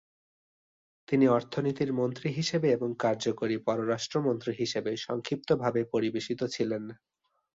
তিনি 1.07 1.25
অর্থনীতির 1.29 1.91
মন্ত্রী 1.93 2.27
হিসেবে 2.31 2.67
এবং 2.71 2.89
কার্যকরী 2.99 3.55
পররাষ্ট্র 3.67 4.15
মন্ত্রী 4.21 4.51
হিসাবে 4.59 4.91
সংক্ষিপ্তভাবে 4.97 5.81
পরিবেশিত 5.93 6.41
ছিলেন। 6.47 6.83